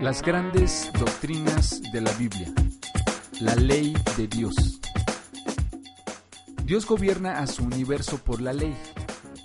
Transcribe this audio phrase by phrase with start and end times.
[0.00, 2.52] Las grandes doctrinas de la Biblia.
[3.40, 4.78] La ley de Dios.
[6.64, 8.76] Dios gobierna a su universo por la ley.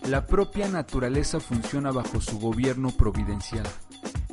[0.10, 3.66] La propia naturaleza funciona bajo su gobierno providencial.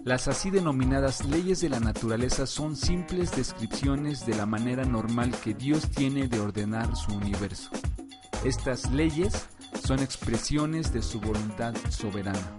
[0.02, 5.54] Las así denominadas leyes de la naturaleza son simples descripciones de la manera normal que
[5.54, 7.70] Dios tiene de ordenar su universo.
[8.44, 9.46] Estas leyes
[9.86, 12.56] son expresiones de su voluntad soberana.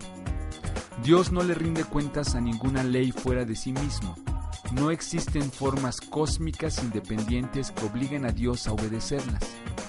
[1.03, 4.15] Dios no le rinde cuentas a ninguna ley fuera de sí mismo.
[4.73, 9.41] No existen formas cósmicas independientes que obliguen a Dios a obedecerlas.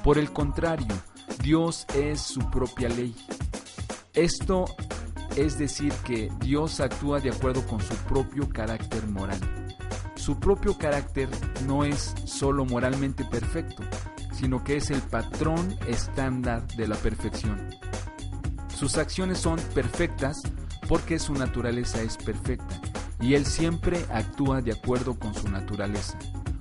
[0.05, 0.95] Por el contrario,
[1.43, 3.15] Dios es su propia ley.
[4.15, 4.65] Esto
[5.37, 9.41] es decir que Dios actúa de acuerdo con su propio carácter moral.
[10.15, 11.29] Su propio carácter
[11.67, 13.83] no es solo moralmente perfecto,
[14.33, 17.69] sino que es el patrón estándar de la perfección.
[18.75, 20.41] Sus acciones son perfectas
[20.91, 22.81] porque su naturaleza es perfecta
[23.21, 26.19] y Él siempre actúa de acuerdo con su naturaleza.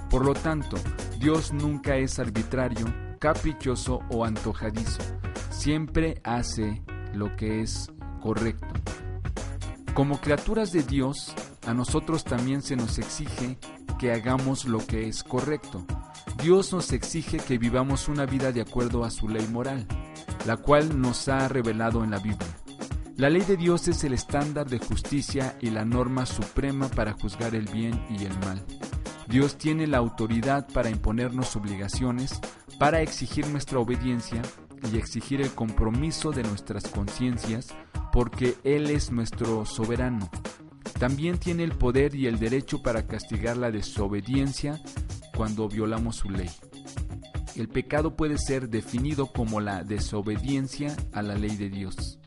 [0.07, 0.77] Por lo tanto,
[1.17, 2.85] Dios nunca es arbitrario,
[3.17, 5.01] caprichoso o antojadizo.
[5.49, 8.67] Siempre hace lo que es correcto.
[9.95, 11.33] Como criaturas de Dios,
[11.65, 13.57] a nosotros también se nos exige
[13.97, 15.83] que hagamos lo que es correcto.
[16.43, 19.87] Dios nos exige que vivamos una vida de acuerdo a su ley moral,
[20.45, 22.58] la cual nos ha revelado en la Biblia.
[23.19, 27.53] La ley de Dios es el estándar de justicia y la norma suprema para juzgar
[27.53, 28.63] el bien y el mal.
[29.27, 32.39] Dios tiene la autoridad para imponernos obligaciones,
[32.79, 34.41] para exigir nuestra obediencia
[34.89, 37.75] y exigir el compromiso de nuestras conciencias,
[38.13, 40.31] porque Él es nuestro soberano.
[40.97, 44.81] También tiene el poder y el derecho para castigar la desobediencia
[45.35, 46.49] cuando violamos su ley.
[47.57, 52.18] El pecado puede ser definido como la desobediencia a la ley de Dios.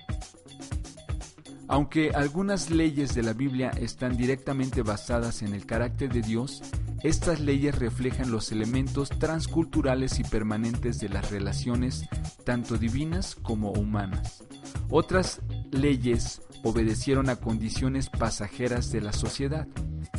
[1.73, 6.61] Aunque algunas leyes de la Biblia están directamente basadas en el carácter de Dios,
[7.03, 12.05] estas leyes reflejan los elementos transculturales y permanentes de las relaciones
[12.45, 14.45] tanto divinas como humanas.
[14.91, 15.41] Otras
[15.71, 19.67] leyes obedecieron a condiciones pasajeras de la sociedad.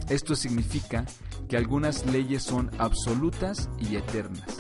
[0.10, 1.06] Esto significa
[1.48, 4.58] que algunas leyes son absolutas y eternas,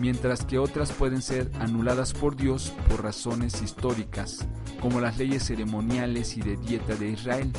[0.00, 4.48] mientras que otras pueden ser anuladas por Dios por razones históricas,
[4.84, 7.50] como las leyes ceremoniales y de dieta de Israel.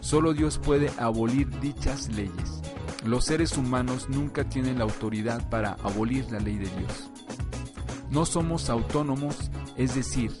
[0.00, 2.62] Solo Dios puede abolir dichas leyes.
[3.04, 7.10] Los seres humanos nunca tienen la autoridad para abolir la ley de Dios.
[8.10, 10.32] No somos autónomos, es decir,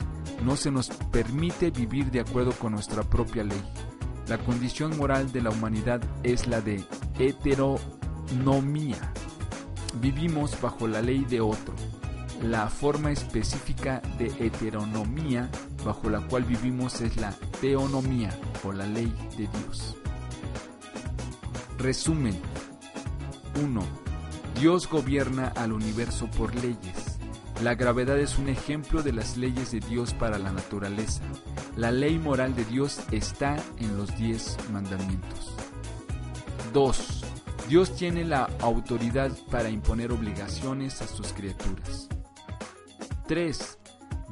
[0.42, 3.62] no se nos permite vivir de acuerdo con nuestra propia ley.
[4.26, 6.82] La condición moral de la humanidad es la de
[7.18, 9.12] heteronomía.
[10.00, 11.74] Vivimos bajo la ley de otro.
[12.42, 15.50] La forma específica de heteronomía
[15.84, 18.30] bajo la cual vivimos es la teonomía
[18.64, 19.96] o la ley de Dios.
[21.78, 22.38] Resumen
[23.62, 23.82] 1.
[24.60, 27.18] Dios gobierna al universo por leyes.
[27.62, 31.22] La gravedad es un ejemplo de las leyes de Dios para la naturaleza.
[31.76, 35.54] La ley moral de Dios está en los diez mandamientos.
[36.72, 37.24] 2.
[37.68, 42.08] Dios tiene la autoridad para imponer obligaciones a sus criaturas.
[43.28, 43.79] 3.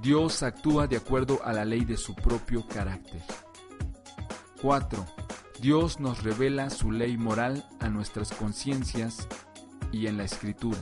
[0.00, 3.20] Dios actúa de acuerdo a la ley de su propio carácter.
[4.62, 5.04] 4.
[5.60, 9.26] Dios nos revela su ley moral a nuestras conciencias
[9.90, 10.78] y en la escritura.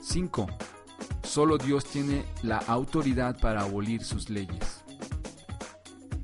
[0.00, 0.46] 5.
[1.22, 4.84] Solo Dios tiene la autoridad para abolir sus leyes.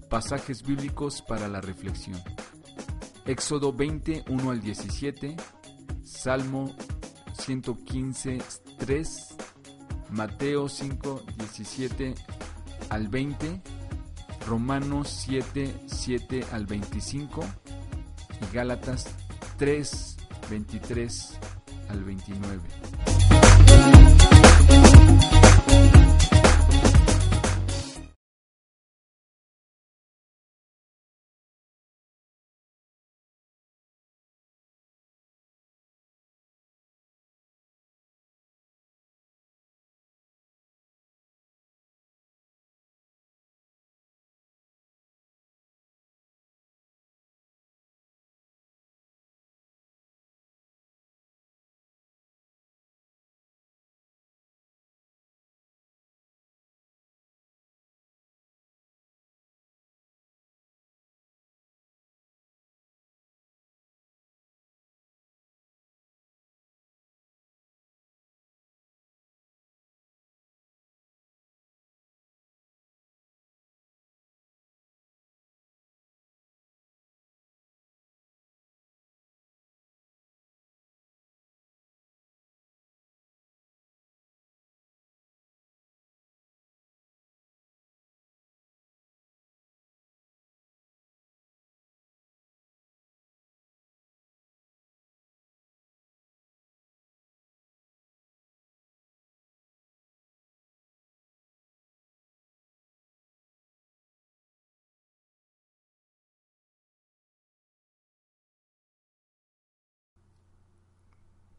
[0.09, 2.21] Pasajes bíblicos para la reflexión.
[3.27, 5.37] Éxodo 20, 1 al 17,
[6.03, 6.75] Salmo
[7.39, 8.39] 115,
[8.79, 9.37] 3,
[10.13, 12.15] Mateo 5, 17
[12.91, 13.61] al 20,
[14.47, 17.43] Romanos 7, 7 al 25
[18.41, 19.09] y Gálatas
[19.59, 20.17] 3,
[20.51, 21.39] 23
[21.89, 23.12] al 29.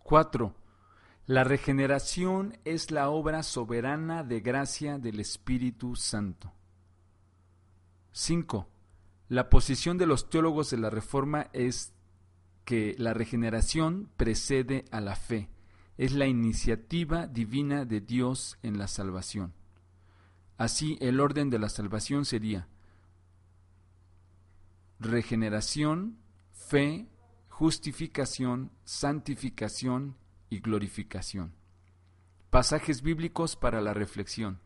[0.03, 0.55] 4.
[1.25, 6.51] La regeneración es la obra soberana de gracia del Espíritu Santo.
[8.11, 8.67] 5.
[9.29, 11.93] La posición de los teólogos de la Reforma es
[12.65, 15.49] que la regeneración precede a la fe,
[15.97, 19.53] es la iniciativa divina de Dios en la salvación.
[20.57, 22.67] Así, el orden de la salvación sería
[24.99, 26.17] regeneración,
[26.51, 27.07] fe,
[27.53, 30.17] justificación, santificación
[30.49, 31.53] y glorificación.
[32.49, 34.59] Pasajes bíblicos para la reflexión.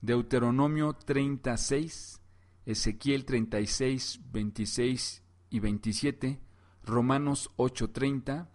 [0.00, 2.22] Deuteronomio 36,
[2.64, 6.40] Ezequiel 36, 26 y 27,
[6.82, 8.48] Romanos 8:30,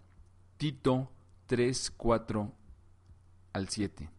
[0.56, 1.12] Tito
[1.46, 2.52] 3, 4
[3.52, 4.10] al 7.